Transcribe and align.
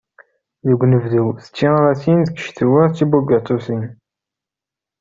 Deg 0.67 0.79
unebdu, 0.83 1.25
d 1.43 1.45
taɣratin. 1.47 2.19
Deg 2.23 2.35
ccetwa, 2.39 2.81
d 2.87 2.91
tibugaṭutin. 2.97 3.83